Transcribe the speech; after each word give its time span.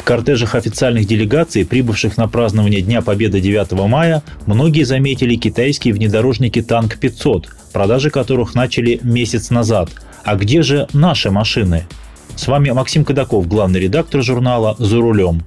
В 0.00 0.02
кортежах 0.02 0.54
официальных 0.54 1.06
делегаций, 1.06 1.66
прибывших 1.66 2.16
на 2.16 2.26
празднование 2.26 2.80
Дня 2.80 3.02
Победы 3.02 3.38
9 3.38 3.72
мая, 3.86 4.22
многие 4.46 4.84
заметили 4.84 5.36
китайские 5.36 5.92
внедорожники 5.92 6.62
«Танк-500», 6.62 7.44
продажи 7.74 8.08
которых 8.08 8.54
начали 8.54 8.98
месяц 9.02 9.50
назад. 9.50 9.90
А 10.24 10.36
где 10.36 10.62
же 10.62 10.88
наши 10.94 11.30
машины? 11.30 11.86
С 12.34 12.48
вами 12.48 12.70
Максим 12.70 13.04
Кадаков, 13.04 13.46
главный 13.46 13.78
редактор 13.78 14.22
журнала 14.22 14.74
«За 14.78 14.96
рулем». 14.96 15.42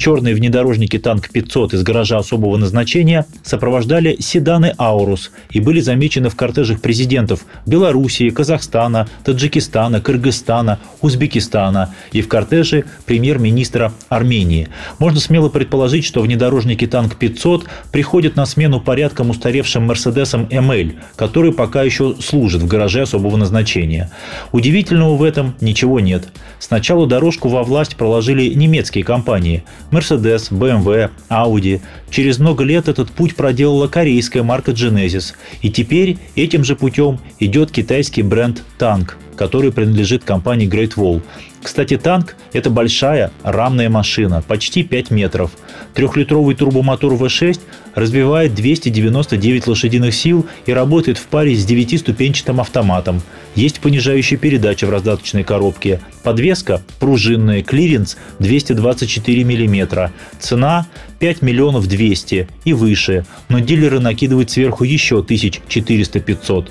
Черные 0.00 0.34
внедорожники 0.34 0.98
«Танк-500» 0.98 1.74
из 1.74 1.82
гаража 1.82 2.16
особого 2.16 2.56
назначения 2.56 3.26
сопровождали 3.42 4.16
седаны 4.18 4.72
«Аурус» 4.78 5.30
и 5.50 5.60
были 5.60 5.80
замечены 5.80 6.30
в 6.30 6.36
кортежах 6.36 6.80
президентов 6.80 7.44
Белоруссии, 7.66 8.30
Казахстана, 8.30 9.06
Таджикистана, 9.26 10.00
Кыргызстана, 10.00 10.78
Узбекистана 11.02 11.94
и 12.12 12.22
в 12.22 12.28
кортеже 12.28 12.86
премьер-министра 13.04 13.92
Армении. 14.08 14.68
Можно 14.98 15.20
смело 15.20 15.50
предположить, 15.50 16.06
что 16.06 16.22
внедорожники 16.22 16.86
«Танк-500» 16.86 17.64
приходят 17.92 18.36
на 18.36 18.46
смену 18.46 18.80
порядком 18.80 19.28
устаревшим 19.28 19.82
«Мерседесам 19.82 20.46
ML», 20.46 20.94
который 21.16 21.52
пока 21.52 21.82
еще 21.82 22.16
служит 22.20 22.62
в 22.62 22.66
гараже 22.66 23.02
особого 23.02 23.36
назначения. 23.36 24.10
Удивительного 24.52 25.16
в 25.16 25.22
этом 25.22 25.56
ничего 25.60 26.00
нет. 26.00 26.28
Сначала 26.58 27.06
дорожку 27.06 27.50
во 27.50 27.62
власть 27.64 27.96
проложили 27.96 28.54
немецкие 28.54 29.04
компании 29.04 29.62
Mercedes, 29.90 30.50
BMW, 30.50 31.10
Audi. 31.28 31.80
Через 32.10 32.38
много 32.38 32.64
лет 32.64 32.88
этот 32.88 33.10
путь 33.10 33.36
проделала 33.36 33.88
корейская 33.88 34.42
марка 34.42 34.72
Genesis. 34.72 35.34
И 35.62 35.70
теперь 35.70 36.18
этим 36.36 36.64
же 36.64 36.76
путем 36.76 37.18
идет 37.38 37.70
китайский 37.70 38.22
бренд 38.22 38.62
Tank, 38.78 39.12
который 39.36 39.72
принадлежит 39.72 40.24
компании 40.24 40.68
Great 40.68 40.94
Wall. 40.94 41.22
Кстати, 41.62 41.98
Tank– 41.98 42.36
это 42.54 42.70
большая 42.70 43.30
рамная 43.42 43.90
машина, 43.90 44.42
почти 44.46 44.82
5 44.82 45.10
метров. 45.10 45.50
Трехлитровый 45.94 46.54
турбомотор 46.54 47.12
V6 47.12 47.60
развивает 47.94 48.54
299 48.54 49.66
лошадиных 49.66 50.14
сил 50.14 50.46
и 50.64 50.72
работает 50.72 51.18
в 51.18 51.26
паре 51.26 51.54
с 51.54 51.66
9-ступенчатым 51.66 52.60
автоматом. 52.60 53.20
Есть 53.54 53.80
понижающая 53.80 54.38
передача 54.38 54.86
в 54.86 54.90
раздаточной 54.90 55.44
коробке. 55.44 56.00
Подвеска 56.22 56.80
пружинная, 56.98 57.62
клиренс 57.62 58.16
224 58.38 59.44
мм. 59.44 60.12
Цена 60.38 60.86
5 61.18 61.42
миллионов 61.42 61.86
200 61.86 62.48
и 62.64 62.72
выше, 62.72 63.26
но 63.48 63.58
дилеры 63.58 64.00
накидывают 64.00 64.50
сверху 64.50 64.84
еще 64.84 65.20
1400-500. 65.28 66.68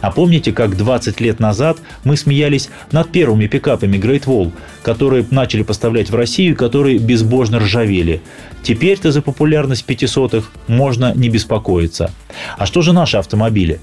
А 0.00 0.10
помните, 0.10 0.52
как 0.52 0.76
20 0.76 1.20
лет 1.20 1.40
назад 1.40 1.78
мы 2.04 2.16
смеялись 2.16 2.70
над 2.92 3.10
первыми 3.12 3.46
пикапами 3.46 3.96
Great 3.98 4.24
Wall, 4.30 4.52
которые 4.82 5.26
начали 5.30 5.62
поставлять 5.62 6.10
в 6.10 6.14
Россию 6.14 6.56
которые 6.56 6.98
безбожно 6.98 7.58
ржавели? 7.58 8.20
Теперь-то 8.62 9.12
за 9.12 9.22
популярность 9.22 9.84
500-х 9.88 10.48
можно 10.68 11.12
не 11.14 11.28
беспокоиться. 11.28 12.10
А 12.56 12.66
что 12.66 12.82
же 12.82 12.92
наши 12.92 13.16
автомобили? 13.16 13.80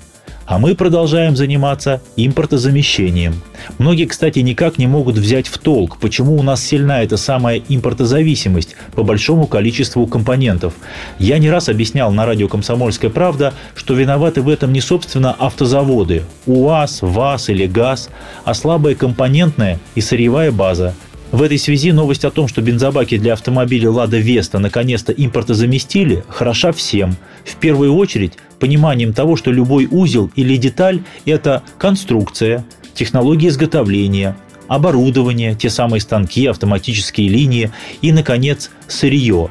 А 0.48 0.59
мы 0.59 0.76
продолжаем 0.76 1.36
заниматься 1.36 2.02
импортозамещением. 2.16 3.35
Многие, 3.80 4.06
кстати, 4.06 4.40
никак 4.40 4.78
не 4.78 4.88
могут 4.88 5.18
взять 5.18 5.47
в 5.47 5.58
толк, 5.58 5.97
почему 5.97 6.38
у 6.38 6.41
нас 6.41 6.63
сильна 6.63 7.03
эта 7.03 7.18
самая 7.18 7.62
импортозависимость 7.68 8.78
по 8.96 9.03
большому 9.03 9.46
количеству 9.46 10.07
компонентов. 10.07 10.74
Я 11.19 11.38
не 11.38 11.50
раз 11.50 11.68
объяснял 11.68 12.13
на 12.13 12.25
радио 12.25 12.47
«Комсомольская 12.47 13.12
правда», 13.12 13.53
что 13.75 13.94
виноваты 13.94 14.41
в 14.41 14.47
этом 14.47 14.72
не 14.72 14.80
собственно 14.80 15.34
автозаводы– 15.34 16.24
УАЗ, 16.46 17.00
ВАЗ 17.02 17.50
или 17.50 17.68
ГАЗ, 17.68 18.09
а 18.46 18.53
слабая 18.53 18.96
компонентная 18.96 19.80
и 19.96 20.02
сырьевая 20.02 20.53
база– 20.53 20.96
в 21.31 21.41
этой 21.41 21.57
связи 21.57 21.91
новость 21.91 22.23
о 22.25 22.31
том, 22.31 22.47
что 22.47 22.61
бензобаки 22.61 23.17
для 23.17 23.33
автомобиля 23.33 23.91
«Лада 23.91 24.17
Веста» 24.17 24.59
наконец-то 24.59 25.11
импортозаместили, 25.11 26.23
хороша 26.29 26.71
всем. 26.71 27.17
В 27.43 27.55
первую 27.57 27.95
очередь 27.95 28.33
пониманием 28.59 29.13
того, 29.13 29.35
что 29.35 29.51
любой 29.51 29.88
узел 29.89 30.31
или 30.35 30.55
деталь– 30.55 31.01
это 31.25 31.63
конструкция, 31.77 32.65
технология 32.93 33.49
изготовления, 33.49 34.38
оборудование, 34.67 35.53
те 35.53 35.69
самые 35.69 36.01
станки, 36.01 36.45
автоматические 36.45 37.27
линии 37.27 37.71
и, 38.01 38.11
наконец, 38.11 38.71
сырье. 38.88 39.49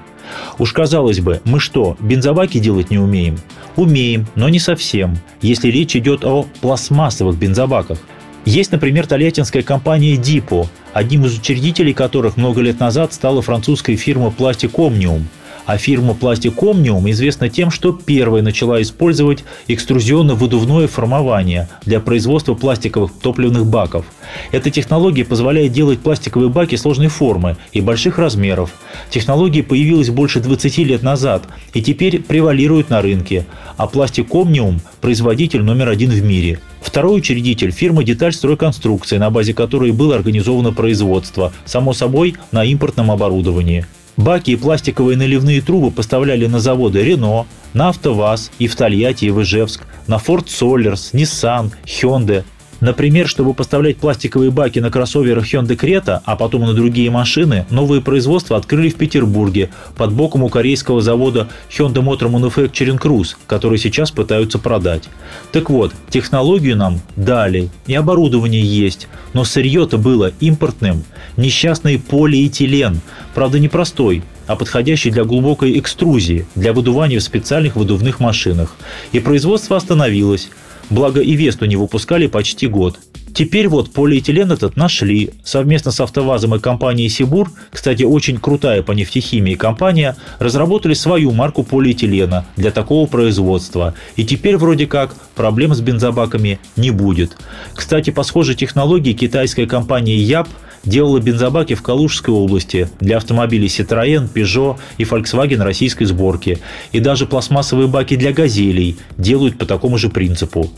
Уж 0.58 0.72
казалось 0.72 1.20
бы, 1.20 1.40
мы 1.44 1.60
что, 1.60 1.96
бензобаки 2.00 2.58
делать 2.58 2.90
не 2.90 2.98
умеем? 2.98 3.38
Умеем, 3.76 4.26
но 4.34 4.48
не 4.48 4.58
совсем, 4.58 5.16
если 5.42 5.68
речь 5.68 5.94
идет 5.94 6.24
о 6.24 6.46
пластмассовых 6.60 7.38
бензобаках. 7.38 7.98
Есть, 8.46 8.72
например, 8.72 9.06
тольяттинская 9.06 9.62
компания 9.62 10.16
«Дипо», 10.16 10.68
одним 10.94 11.26
из 11.26 11.36
учредителей 11.36 11.92
которых 11.92 12.38
много 12.38 12.62
лет 12.62 12.80
назад 12.80 13.12
стала 13.12 13.42
французская 13.42 13.96
фирма 13.96 14.32
Plastic 14.36 14.72
Omnium– 14.72 15.24
а 15.66 15.78
фирма 15.78 16.16
Plastic 16.18 16.54
Omnium 16.56 17.10
известна 17.10 17.48
тем, 17.48 17.70
что 17.70 17.92
первая 17.92 18.42
начала 18.42 18.80
использовать 18.80 19.44
экструзионно-выдувное 19.66 20.86
формование 20.86 21.68
для 21.84 22.00
производства 22.00 22.54
пластиковых 22.54 23.12
топливных 23.20 23.66
баков. 23.66 24.06
Эта 24.52 24.70
технология 24.70 25.24
позволяет 25.24 25.72
делать 25.72 25.98
пластиковые 25.98 26.48
баки 26.48 26.76
сложной 26.76 27.08
формы 27.08 27.56
и 27.72 27.80
больших 27.80 28.18
размеров. 28.18 28.70
Технология 29.10 29.62
появилась 29.62 30.10
больше 30.10 30.40
20 30.40 30.78
лет 30.78 31.02
назад 31.02 31.42
и 31.74 31.82
теперь 31.82 32.22
превалирует 32.22 32.88
на 32.88 33.02
рынке, 33.02 33.44
а 33.76 33.86
Plastic 33.86 34.28
Omnium– 34.28 34.78
производитель 35.00 35.62
номер 35.62 35.88
один 35.88 36.10
в 36.10 36.22
мире. 36.22 36.60
Второй 36.96 37.18
учредитель– 37.18 37.72
фирма 37.72 38.04
«Деталь 38.04 38.32
стройконструкции», 38.32 39.18
на 39.18 39.28
базе 39.28 39.52
которой 39.52 39.92
было 39.92 40.14
организовано 40.14 40.72
производство, 40.72 41.52
само 41.66 41.92
собой, 41.92 42.36
на 42.52 42.64
импортном 42.64 43.10
оборудовании. 43.10 43.84
Баки 44.16 44.52
и 44.52 44.56
пластиковые 44.56 45.18
наливные 45.18 45.60
трубы 45.60 45.90
поставляли 45.90 46.46
на 46.46 46.58
заводы 46.58 47.04
Рено, 47.04 47.46
на 47.74 47.90
АвтоВАЗ 47.90 48.50
и 48.58 48.66
в 48.66 48.76
Тольятти 48.76 49.26
и 49.26 49.30
в 49.30 49.42
Ижевск, 49.42 49.82
на 50.06 50.14
Ford 50.14 50.46
Solers, 50.46 51.12
Nissan, 51.12 51.70
Hyundai, 51.84 52.44
Например, 52.80 53.26
чтобы 53.26 53.54
поставлять 53.54 53.96
пластиковые 53.96 54.50
баки 54.50 54.80
на 54.80 54.90
кроссоверах 54.90 55.44
Hyundai 55.52 55.76
Creta, 55.76 56.20
а 56.24 56.36
потом 56.36 56.62
на 56.62 56.74
другие 56.74 57.10
машины, 57.10 57.64
новые 57.70 58.02
производства 58.02 58.56
открыли 58.56 58.90
в 58.90 58.96
Петербурге 58.96 59.70
под 59.96 60.12
боком 60.12 60.42
у 60.42 60.48
корейского 60.48 61.00
завода 61.00 61.48
Hyundai 61.70 62.02
Motor 62.02 62.30
Manufacturing 62.30 63.00
Cruise, 63.00 63.34
который 63.46 63.78
сейчас 63.78 64.10
пытаются 64.10 64.58
продать. 64.58 65.04
Так 65.52 65.70
вот, 65.70 65.92
технологию 66.10 66.76
нам 66.76 67.00
дали, 67.16 67.70
и 67.86 67.94
оборудование 67.94 68.62
есть, 68.62 69.08
но 69.32 69.44
сырье-то 69.44 69.96
было 69.96 70.32
импортным. 70.40 71.04
Несчастный 71.36 71.98
полиэтилен, 71.98 73.00
правда 73.34 73.58
не 73.58 73.68
простой, 73.68 74.22
а 74.46 74.54
подходящий 74.54 75.10
для 75.10 75.24
глубокой 75.24 75.78
экструзии, 75.78 76.46
для 76.54 76.72
выдувания 76.72 77.18
в 77.18 77.22
специальных 77.22 77.74
выдувных 77.74 78.20
машинах. 78.20 78.76
И 79.12 79.20
производство 79.20 79.76
остановилось– 79.76 80.50
Благо 80.90 81.20
и 81.20 81.34
Весту 81.34 81.66
не 81.66 81.76
выпускали 81.76 82.26
почти 82.26 82.66
год. 82.66 82.98
Теперь 83.36 83.68
вот 83.68 83.92
полиэтилен 83.92 84.50
этот 84.50 84.76
нашли. 84.76 85.28
Совместно 85.44 85.90
с 85.90 86.00
АвтоВАЗом 86.00 86.54
и 86.54 86.58
компанией 86.58 87.10
Сибур, 87.10 87.50
кстати, 87.70 88.02
очень 88.02 88.38
крутая 88.38 88.82
по 88.82 88.92
нефтехимии 88.92 89.56
компания, 89.56 90.16
разработали 90.38 90.94
свою 90.94 91.32
марку 91.32 91.62
полиэтилена 91.62 92.46
для 92.56 92.70
такого 92.70 93.06
производства. 93.06 93.92
И 94.16 94.24
теперь 94.24 94.56
вроде 94.56 94.86
как 94.86 95.14
проблем 95.34 95.74
с 95.74 95.82
бензобаками 95.82 96.60
не 96.76 96.90
будет. 96.90 97.36
Кстати, 97.74 98.08
по 98.08 98.22
схожей 98.22 98.54
технологии 98.54 99.12
китайская 99.12 99.66
компания 99.66 100.16
Яб 100.16 100.48
делала 100.84 101.20
бензобаки 101.20 101.74
в 101.74 101.82
Калужской 101.82 102.34
области 102.34 102.88
для 103.00 103.16
автомобилей 103.16 103.68
Citroën, 103.68 104.28
Peugeot 104.32 104.78
и 104.98 105.04
Volkswagen 105.04 105.62
российской 105.62 106.04
сборки. 106.04 106.58
И 106.92 107.00
даже 107.00 107.26
пластмассовые 107.26 107.88
баки 107.88 108.16
для 108.16 108.32
газелей 108.32 108.96
делают 109.16 109.58
по 109.58 109.66
такому 109.66 109.98
же 109.98 110.08
принципу. 110.08 110.70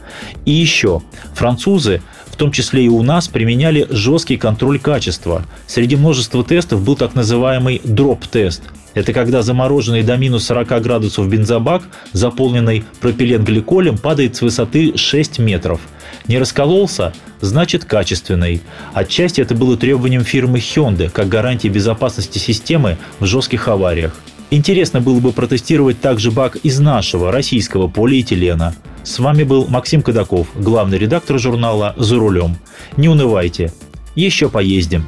И 0.45 0.53
еще, 0.53 1.03
французы 1.35 2.03
в 2.27 2.37
том 2.37 2.53
числе 2.53 2.85
и 2.85 2.89
у 2.89 3.03
нас, 3.03 3.27
применяли 3.27 3.89
жесткий 3.91 4.37
контроль 4.37 4.79
качества. 4.79 5.45
Среди 5.67 5.97
множества 5.97 6.45
тестов 6.45 6.85
был 6.85 6.95
так 6.95 7.17
называемый 7.17 7.81
дроп-тест. 7.83 8.63
Это 8.99 9.13
когда 9.13 9.43
замороженный 9.43 10.03
до 10.03 10.17
минус 10.17 10.47
40 10.47 10.83
градусов 10.83 11.29
бензобак, 11.29 11.85
заполненный 12.13 12.83
пропиленгликолем, 13.01 13.97
падает 13.97 14.35
с 14.35 14.43
высоты 14.43 14.97
6 14.97 15.39
метров. 15.39 15.81
Не 16.27 16.39
раскололся? 16.39 17.13
Значит 17.41 17.85
качественный. 17.85 18.61
Отчасти 18.95 19.41
это 19.41 19.55
было 19.55 19.77
требованием 19.77 20.25
фирмы 20.25 20.59
Hyundai, 20.59 21.11
как 21.11 21.29
гарантия 21.29 21.69
безопасности 21.69 22.39
системы 22.39 22.99
в 23.21 23.27
жестких 23.27 23.69
авариях. 23.69 24.17
Интересно 24.51 25.01
было 25.01 25.21
бы 25.21 25.31
протестировать 25.31 26.01
также 26.01 26.33
бак 26.33 26.57
из 26.57 26.81
нашего, 26.81 27.31
российского 27.31 27.87
полиэтилена. 27.87 28.75
С 29.05 29.21
вами 29.21 29.45
был 29.45 29.69
Максим 29.69 30.03
Кадаков, 30.03 30.49
главный 30.57 30.99
редактор 30.99 31.39
журнала 31.39 31.95
«За 31.97 32.17
рулем». 32.17 32.57
Не 32.97 33.09
унывайте, 33.09 33.73
еще 34.17 34.49
поездим. 34.49 35.07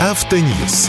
Автоньюз. 0.00 0.88